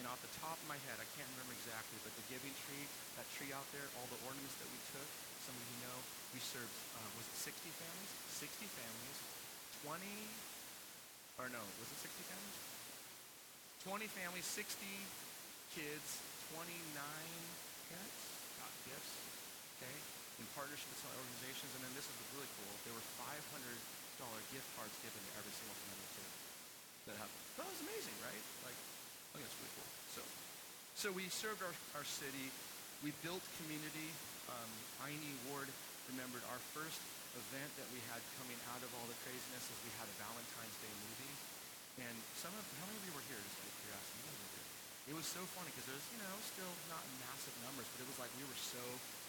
[0.00, 2.84] And off the top of my head, I can't remember exactly, but the giving tree,
[3.14, 5.08] that tree out there, all the ornaments that we took,
[5.44, 5.98] some of you know,
[6.32, 8.10] we served, uh, was it 60 families?
[8.40, 9.16] 60 families,
[9.84, 10.00] 20,
[11.36, 12.58] or no, was it 60 families?
[13.84, 14.80] 20 families, 60
[15.76, 16.06] kids,
[16.56, 16.64] 29
[17.92, 18.20] parents
[18.56, 19.12] got gifts,
[19.76, 19.96] okay,
[20.40, 21.70] in partnership with some organizations.
[21.76, 22.72] And then this is really cool.
[22.88, 23.44] There were $500
[24.48, 26.28] gift cards given to every single family too.
[27.12, 27.44] That happened.
[27.60, 28.44] That was amazing, right?
[28.64, 29.90] Like, I think that's really cool.
[30.16, 30.22] So,
[30.96, 32.48] so we served our, our city.
[33.04, 34.08] We built community.
[34.50, 34.70] Um,
[35.52, 35.68] Ward
[36.08, 37.00] remembered our first
[37.36, 40.78] event that we had coming out of all the craziness is we had a Valentine's
[40.80, 41.34] Day movie.
[42.04, 44.24] And some of, how many of you were here, just out of curiosity?
[45.04, 48.16] It was so funny because there's, you know, still not massive numbers, but it was
[48.16, 48.80] like we were so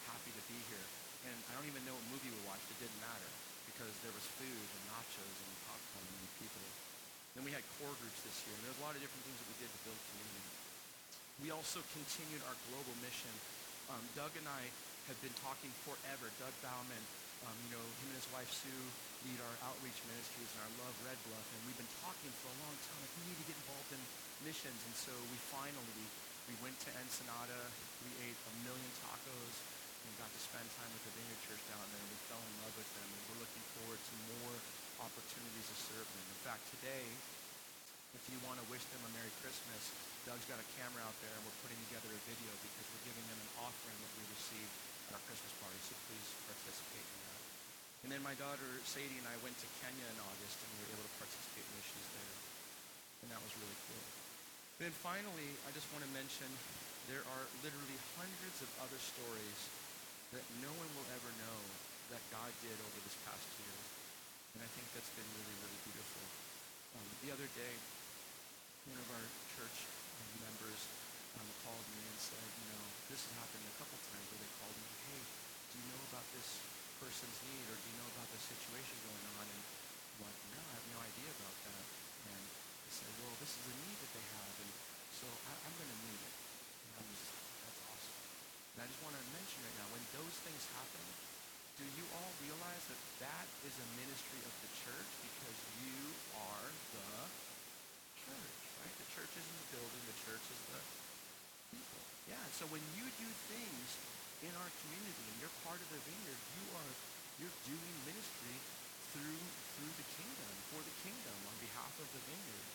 [0.08, 0.86] happy to be here.
[1.28, 2.64] And I don't even know what movie we watched.
[2.72, 3.28] It didn't matter
[3.68, 6.64] because there was food and nachos and popcorn and people.
[7.36, 9.48] Then we had core groups this year, and there's a lot of different things that
[9.52, 10.44] we did to build community.
[11.44, 13.34] We also continued our global mission.
[13.92, 14.72] Um, Doug and I
[15.06, 16.26] have been talking forever.
[16.42, 17.04] Doug Bauman,
[17.46, 18.84] um, you know, him and his wife Sue
[19.26, 22.58] lead our outreach ministries and our Love Red Bluff, and we've been talking for a
[22.66, 22.98] long time.
[23.02, 24.02] Like, we need to get involved in
[24.42, 26.06] missions, and so we finally
[26.46, 27.58] we went to Ensenada.
[28.06, 29.54] We ate a million tacos
[30.06, 31.98] and got to spend time with the Vineyard Church down there.
[31.98, 34.54] And we fell in love with them, and we're looking forward to more
[35.02, 36.22] opportunities to serve them.
[36.30, 37.02] In fact, today,
[38.14, 39.90] if you want to wish them a Merry Christmas,
[40.22, 43.26] Doug's got a camera out there, and we're putting together a video because we're giving
[43.26, 44.70] them an offering that we received
[45.16, 45.80] our Christmas party.
[45.88, 47.40] So please participate in that.
[48.04, 51.00] And then my daughter Sadie and I went to Kenya in August, and we were
[51.00, 52.36] able to participate in missions there,
[53.24, 54.04] and that was really cool.
[54.76, 56.52] And Then finally, I just want to mention
[57.08, 59.60] there are literally hundreds of other stories
[60.36, 61.58] that no one will ever know
[62.12, 63.76] that God did over this past year.
[64.52, 66.22] And I think that's been really, really beautiful.
[66.92, 67.72] Um, the other day,
[68.92, 69.26] one of our
[69.56, 69.78] church
[70.20, 70.80] um, members
[71.40, 74.52] um, called me and said, you know, this has happened a couple times where they
[74.60, 75.20] called me, hey,
[75.72, 76.48] do you know about this
[76.98, 79.44] person's need or do you know about this situation going on?
[79.46, 79.62] And
[80.16, 81.84] I'm like, no, I have no idea about that.
[82.32, 84.72] And I said, well, this is a need that they have, and
[85.12, 86.34] so I, I'm going to meet it.
[86.86, 87.28] And I'm just,
[87.66, 88.18] that's awesome.
[88.74, 91.04] And I just want to mention right now, when those things happen,
[91.76, 96.00] do you all realize that that is a ministry of the church because you
[96.40, 97.12] are the
[98.16, 98.94] church, right?
[98.96, 100.80] The church isn't the building, the church is the
[101.76, 102.00] people.
[102.32, 103.88] Yeah, so when you do things
[104.40, 106.92] in our community and you're part of the vineyard, you are
[107.36, 108.56] you're doing ministry
[109.12, 109.40] through
[109.76, 112.66] through the kingdom, for the kingdom, on behalf of the vineyard.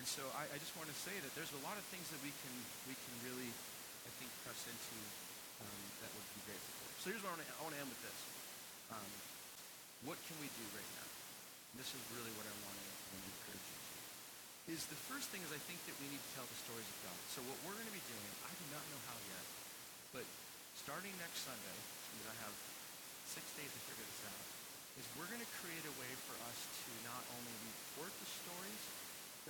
[0.00, 2.20] And so I, I just want to say that there's a lot of things that
[2.24, 2.54] we can
[2.88, 3.52] we can really,
[4.08, 4.96] I think, press into
[5.60, 6.88] um, that would be grateful for.
[7.00, 8.18] So here's what I want to, end with this.
[8.92, 9.10] Um,
[10.04, 11.08] what can we do right now?
[11.72, 14.76] And this is really what I want to, encourage you to.
[14.76, 16.98] Is the first thing is I think that we need to tell the stories of
[17.04, 17.18] God.
[17.32, 19.46] So what we're going to be doing, I do not know how yet,
[20.12, 20.24] but
[20.86, 21.78] starting next Sunday,
[22.14, 22.54] because I have
[23.26, 24.46] six days to figure this out,
[24.94, 28.82] is we're going to create a way for us to not only report the stories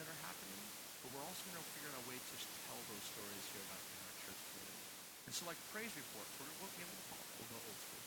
[0.01, 0.65] that are happening,
[1.05, 3.85] but we're also going to figure out a way to tell those stories here about
[3.85, 4.81] in our church community.
[5.29, 8.05] And so like praise reports, we're, we'll, we'll, call it, we'll go old school.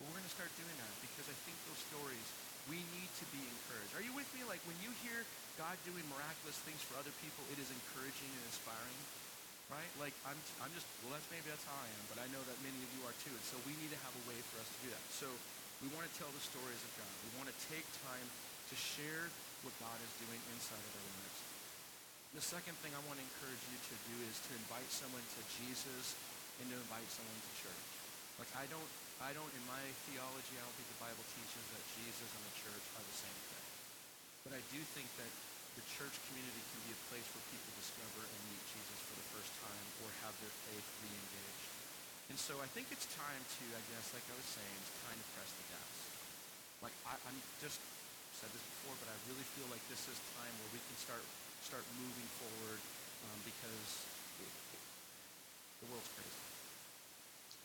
[0.00, 2.26] But we're going to start doing that because I think those stories,
[2.72, 3.92] we need to be encouraged.
[3.92, 4.48] Are you with me?
[4.48, 5.20] Like when you hear
[5.60, 8.96] God doing miraculous things for other people, it is encouraging and inspiring
[9.72, 9.90] right?
[10.00, 12.56] Like I'm, I'm just, well, that's maybe that's how I am, but I know that
[12.64, 13.32] many of you are too.
[13.32, 15.04] And so we need to have a way for us to do that.
[15.12, 15.28] So
[15.84, 17.12] we want to tell the stories of God.
[17.28, 18.26] We want to take time
[18.72, 19.28] to share
[19.62, 21.38] what God is doing inside of our lives.
[22.36, 25.40] The second thing I want to encourage you to do is to invite someone to
[25.56, 26.12] Jesus
[26.60, 27.88] and to invite someone to church.
[28.36, 31.82] Like I don't, I don't, in my theology, I don't think the Bible teaches that
[31.96, 33.66] Jesus and the church are the same thing.
[34.46, 35.32] But I do think that
[35.78, 39.26] the church community can be a place where people discover and meet Jesus for the
[39.30, 41.70] first time or have their faith re-engaged.
[42.34, 45.14] And so I think it's time to, I guess, like I was saying, it's time
[45.14, 45.94] to press the gas.
[46.82, 47.78] Like I, I'm just
[48.34, 51.22] said this before, but I really feel like this is time where we can start
[51.62, 52.80] start moving forward
[53.30, 54.06] um, because
[54.42, 54.50] it,
[55.82, 56.42] the world's crazy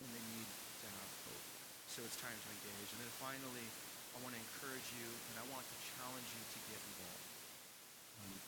[0.06, 0.50] and they need
[0.86, 1.46] to have hope.
[1.90, 2.90] So it's time to engage.
[2.94, 3.68] And then finally,
[4.14, 7.23] I want to encourage you and I want to challenge you to get involved.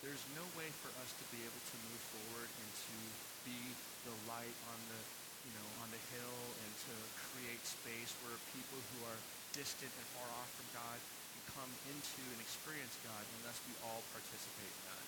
[0.05, 2.97] There's no way for us to be able to move forward and to
[3.41, 3.57] be
[4.05, 5.01] the light on the,
[5.49, 6.93] you know, on the hill and to
[7.33, 9.17] create space where people who are
[9.57, 11.01] distant and far off from God
[11.33, 15.05] can come into and experience God unless we all participate in that.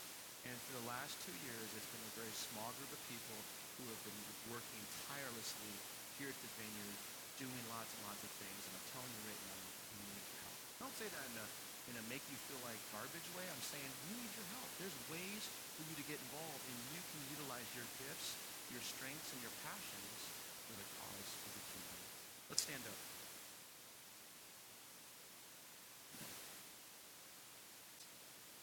[0.49, 3.37] And for the last two years, it's been a very small group of people
[3.77, 4.81] who have been working
[5.13, 5.77] tirelessly
[6.17, 6.97] here at the Vineyard,
[7.37, 8.65] doing lots and lots of things.
[8.65, 10.57] And I'm telling you right now, we need your help.
[10.81, 13.47] Don't say that a in a make you feel like garbage way.
[13.47, 14.67] I'm saying we need your help.
[14.79, 15.43] There's ways
[15.79, 18.35] for you to get involved, and you can utilize your gifts,
[18.75, 20.19] your strengths, and your passions
[20.67, 21.99] for the cause of the kingdom.
[22.51, 22.99] Let's stand up.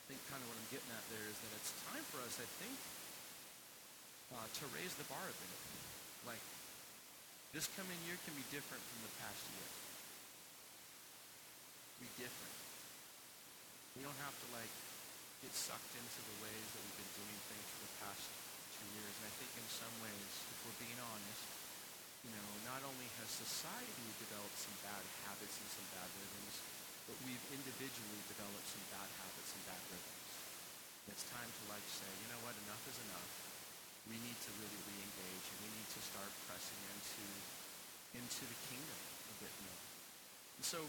[0.05, 2.37] I think kind of what I'm getting at there is that it's time for us,
[2.37, 2.77] I think,
[4.37, 5.61] uh, to raise the bar a bit.
[6.29, 6.45] Like,
[7.57, 9.69] this coming year can be different from the past year.
[12.05, 12.64] Be different.
[13.95, 14.75] We don't have to like
[15.39, 18.27] get sucked into the ways that we've been doing things for the past
[18.75, 19.13] two years.
[19.23, 21.43] And I think in some ways, if we're being honest,
[22.27, 26.59] you know, not only has society developed some bad habits and some bad rhythms,
[27.07, 30.31] but we've individually developed some bad habits and bad rhythms.
[31.13, 33.31] It's time to like say, you know what, enough is enough.
[34.11, 37.25] We need to really re-engage and we need to start pressing into
[38.17, 39.83] into the kingdom a bit more.
[40.59, 40.87] And so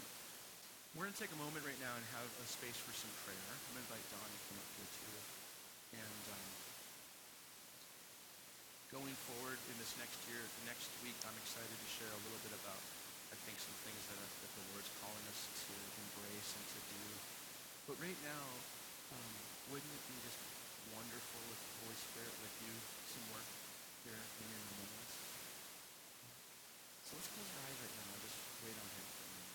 [0.96, 3.36] we're going to take a moment right now and have a space for some prayer.
[3.36, 5.14] I'm going to invite Don to come up here too.
[6.00, 6.48] And um,
[8.96, 12.56] going forward in this next year, next week, I'm excited to share a little bit
[12.56, 12.80] about,
[13.28, 16.80] I think, some things that, uh, that the Lord's calling us to embrace and to
[16.88, 17.04] do.
[17.92, 18.44] But right now,
[19.12, 19.32] um,
[19.68, 20.40] wouldn't it be just
[20.96, 22.72] wonderful if the Holy Spirit would do
[23.12, 23.48] some work
[24.08, 25.12] here in among us?
[27.04, 29.54] So let's close our eyes right now and just wait on Him for a minute.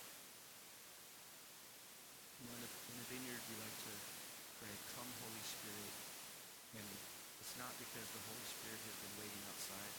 [2.39, 3.95] You know, in the, in the vineyard, we like to
[4.63, 5.91] pray, Come, Holy Spirit.
[6.79, 6.87] And
[7.43, 9.91] it's not because the Holy Spirit has been waiting outside.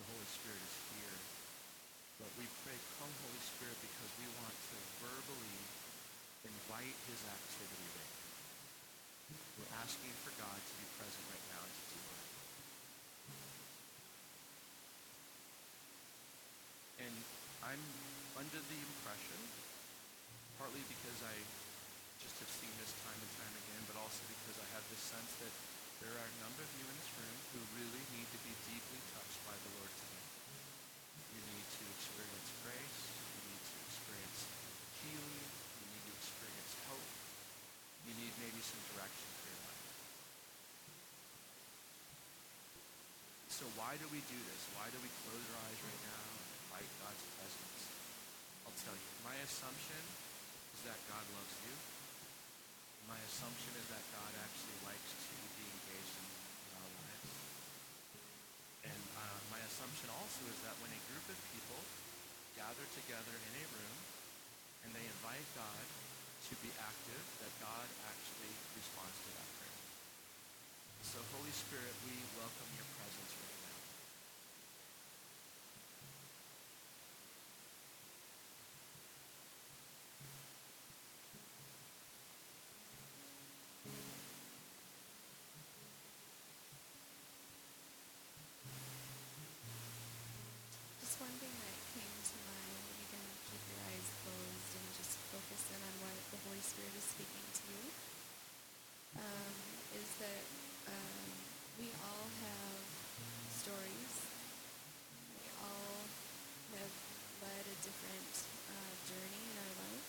[0.00, 1.18] The Holy Spirit is here.
[2.16, 5.60] But we pray, Come, Holy Spirit, because we want to verbally
[6.48, 8.40] invite His activity right now.
[9.60, 12.00] We're asking for God to be present right now and to do.
[17.04, 17.14] And
[17.68, 17.84] I'm
[18.40, 19.40] under the impression,
[20.60, 21.32] partly because I
[22.20, 25.32] just have seen this time and time again, but also because I have this sense
[25.40, 25.54] that
[26.04, 29.00] there are a number of you in this room who really need to be deeply
[29.16, 30.24] touched by the Lord today.
[31.32, 33.00] You need to experience grace.
[33.08, 34.40] You need to experience
[35.00, 35.48] healing.
[35.80, 37.08] You need to experience hope.
[38.04, 39.84] You need maybe some direction for your life.
[43.48, 44.60] So why do we do this?
[44.76, 47.80] Why do we close our eyes right now and invite God's presence?
[48.68, 49.08] I'll tell you.
[49.24, 50.04] My assumption
[50.80, 51.76] is that God loves you.
[53.04, 56.24] My assumption is that God actually likes to be engaged in,
[56.80, 57.28] our lives.
[58.88, 61.84] And uh, my assumption also is that when a group of people
[62.56, 63.98] gather together in a room
[64.88, 65.84] and they invite God
[66.48, 69.80] to be active, that God actually responds to that prayer.
[71.04, 73.76] So Holy Spirit, we welcome your presence right now.
[91.00, 94.86] Just one thing that came to mind, and you can keep your eyes closed and
[95.00, 97.82] just focus in on what the Holy Spirit is speaking to you,
[99.16, 99.54] um,
[99.96, 100.44] is that
[100.92, 101.24] um,
[101.80, 102.84] we all have
[103.48, 104.12] stories.
[105.40, 106.04] We all
[106.76, 106.94] have
[107.42, 108.32] led a different
[108.70, 110.08] uh, journey in our life.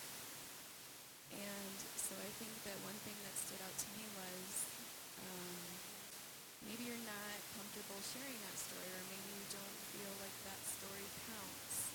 [1.40, 4.48] And so I think that one thing that stood out to me was
[5.24, 5.56] um,
[6.68, 11.08] maybe you're not comfortable sharing that story, or maybe you don't feel like that story
[11.32, 11.88] counts.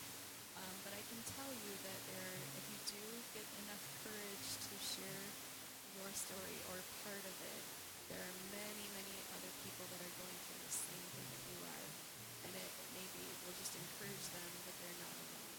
[0.57, 3.05] Um, but I can tell you that there, if you do
[3.37, 5.29] get enough courage to share
[5.93, 7.63] your story or part of it,
[8.09, 11.59] there are many, many other people that are going through the same thing that you
[11.69, 11.87] are,
[12.49, 15.53] and it maybe will just encourage them that they're not alone.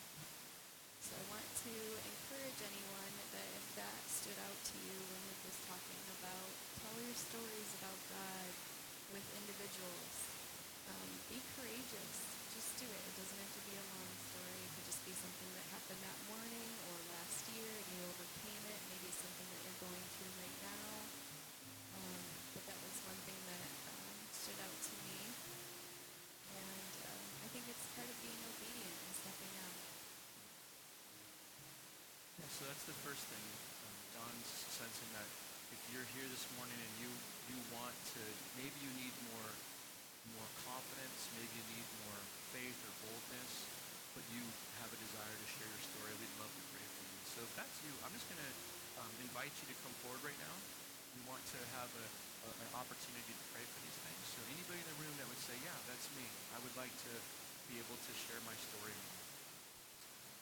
[1.06, 5.54] So I want to encourage anyone that if that stood out to you when Nick
[5.54, 6.50] was talking about,
[6.82, 8.50] tell your stories about God
[9.14, 10.17] with individuals.
[10.92, 12.16] Um, be courageous.
[12.56, 13.02] Just do it.
[13.04, 14.60] It doesn't have to be a long story.
[14.64, 18.64] It could just be something that happened that morning or last year and you overcame
[18.72, 18.80] it.
[18.92, 20.90] Maybe something that you're going through right now.
[22.00, 22.24] Um,
[22.56, 25.20] but that was one thing that um, stood out to me.
[26.56, 29.78] And um, I think it's part of being obedient and stepping out.
[32.40, 33.46] Yeah, so that's the first thing.
[33.84, 35.28] Um, Don's sensing that
[35.74, 37.12] if you're here this morning and you
[37.48, 38.22] you want to,
[38.60, 39.48] maybe you need more
[40.36, 42.20] more confidence, maybe you need more
[42.52, 43.52] faith or boldness,
[44.18, 44.44] but you
[44.82, 47.20] have a desire to share your story, we'd love to pray for you.
[47.28, 48.54] So if that's you, I'm just going to
[49.04, 50.56] um, invite you to come forward right now.
[51.18, 52.08] We want to have a,
[52.46, 54.22] a, an opportunity to pray for these things.
[54.34, 56.26] So anybody in the room that would say, yeah, that's me.
[56.54, 57.14] I would like to
[57.70, 58.96] be able to share my story.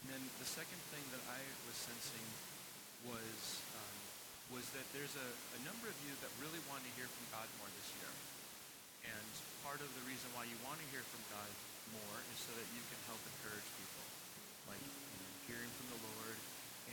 [0.06, 2.26] And then the second thing that I was sensing
[3.10, 3.95] was um,
[4.54, 7.50] was that there's a, a number of you that really want to hear from God
[7.58, 8.12] more this year.
[9.10, 9.34] And
[9.65, 11.49] part of the reason why you want to hear from God
[11.89, 14.06] more is so that you can help encourage people,
[14.69, 16.38] like you know, hearing from the Lord.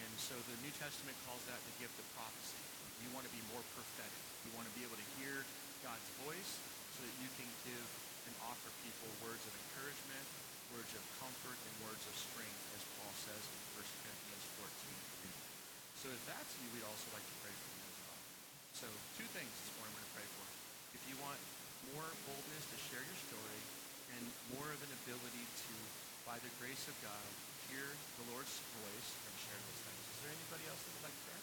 [0.00, 2.56] And so the New Testament calls that the gift of prophecy.
[3.04, 4.16] You want to be more prophetic.
[4.48, 5.44] You want to be able to hear
[5.84, 6.52] God's voice
[6.96, 7.86] so that you can give
[8.24, 10.24] and offer people words of encouragement,
[10.72, 14.72] words of comfort, and words of strength, as Paul says in 1 Corinthians 14.
[16.00, 18.20] So if that's you, we'd also like to pray for you as well.
[18.80, 18.86] So
[19.20, 20.46] two things this morning we're going to pray for.
[20.96, 21.36] If you want
[21.90, 23.60] more boldness to share your story
[24.14, 24.24] and
[24.54, 25.74] more of an ability to,
[26.22, 27.26] by the grace of God,
[27.66, 27.86] hear
[28.22, 30.02] the Lord's voice and share those things.
[30.14, 31.41] Is there anybody else that would like to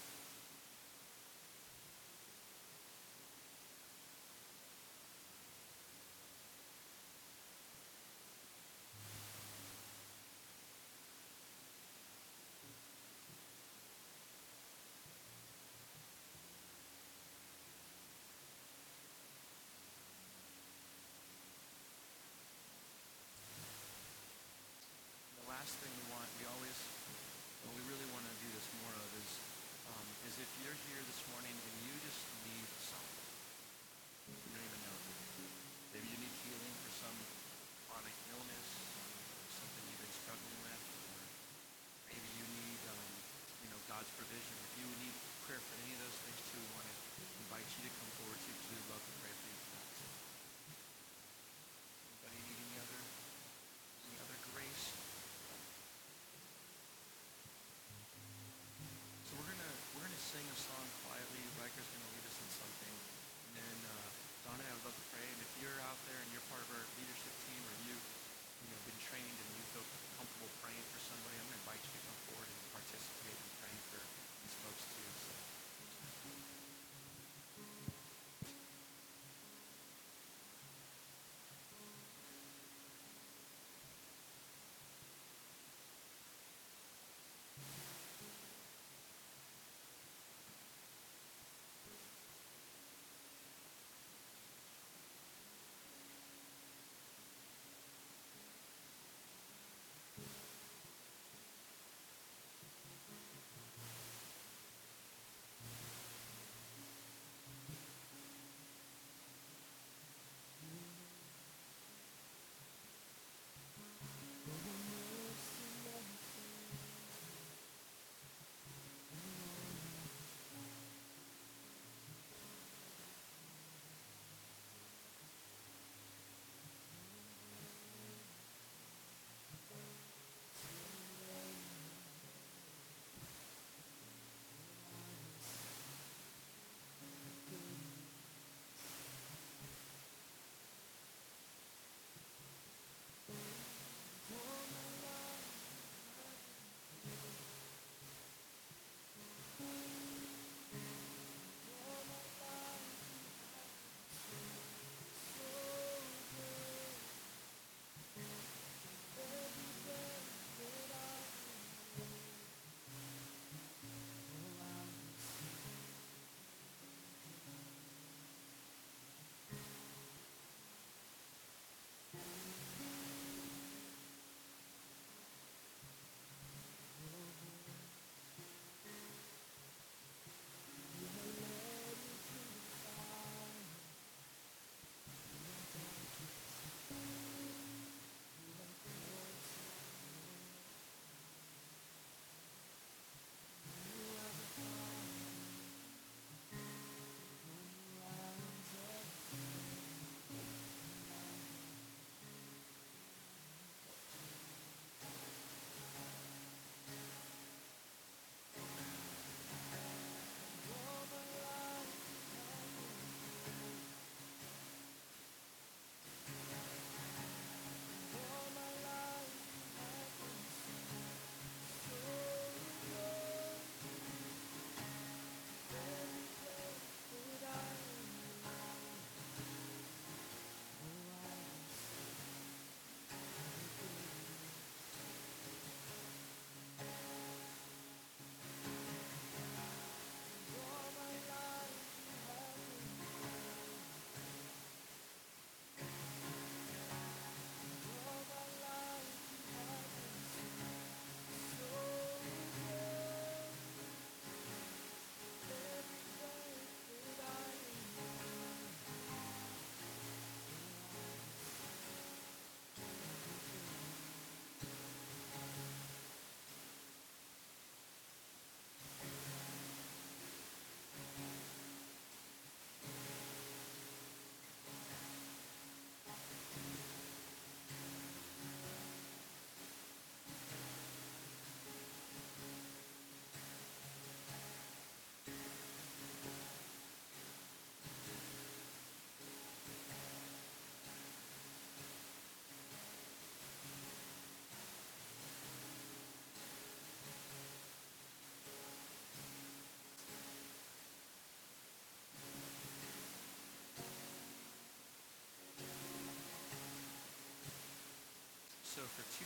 [308.70, 309.26] So for 2022,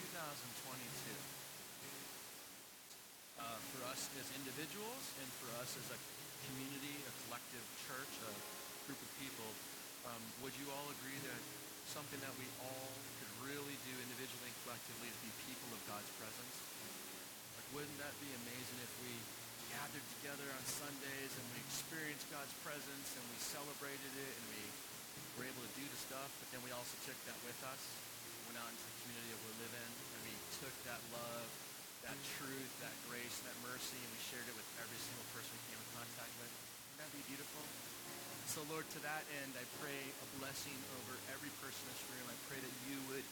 [3.43, 5.99] uh, for us as individuals and for us as a
[6.47, 8.31] community, a collective church, a
[8.87, 9.51] group of people,
[10.07, 11.35] um, would you all agree that
[11.91, 12.87] something that we all
[13.19, 16.55] could really do individually and collectively is be people of God's presence?
[17.59, 19.11] Like, wouldn't that be amazing if we
[19.75, 24.63] gathered together on Sundays and we experienced God's presence and we celebrated it and we
[25.35, 27.83] were able to do the stuff, but then we also took that with us,
[28.49, 31.47] went out into the community that we live in, and we took that love,
[32.03, 35.63] that truth, that grace, that mercy, and we shared it with every single person we
[35.71, 36.51] came in contact with.
[36.51, 37.63] Wouldn't that be beautiful?
[38.51, 42.27] So, Lord, to that end, I pray a blessing over every person in this room.
[42.27, 43.25] I pray that you would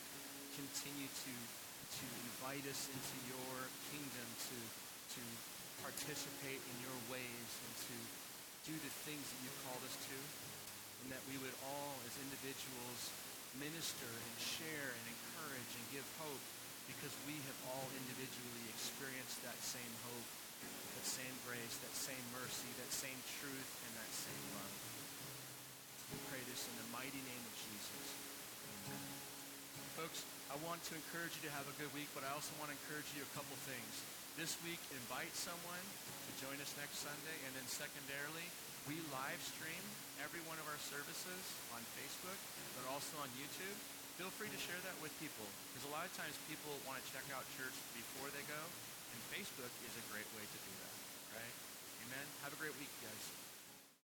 [0.55, 3.55] continue to, to invite us into your
[3.91, 4.57] kingdom, to,
[5.20, 5.22] to
[5.84, 7.95] participate in your ways, and to
[8.72, 10.18] do the things that you called us to,
[11.05, 13.12] and that we would all, as individuals,
[13.60, 16.43] minister and share and encourage and give hope
[16.88, 20.30] because we have all individually experienced that same hope,
[20.95, 24.76] that same grace, that same mercy, that same truth, and that same love.
[26.12, 28.06] We pray this in the mighty name of Jesus.
[28.68, 29.04] Amen.
[29.95, 32.72] Folks, I want to encourage you to have a good week, but I also want
[32.72, 33.93] to encourage you a couple things.
[34.36, 35.84] This week, invite someone
[36.28, 38.47] to join us next Sunday, and then secondarily,
[38.88, 39.84] we live stream
[40.22, 41.43] every one of our services
[41.74, 42.38] on Facebook,
[42.78, 43.78] but also on YouTube.
[44.22, 47.05] Feel free to share that with people, because a lot of times people want to
[47.09, 48.61] check out church before they go,
[49.11, 50.95] and Facebook is a great way to do that,
[51.41, 51.55] right?
[52.05, 52.26] Amen.
[52.45, 53.51] Have a great week, guys.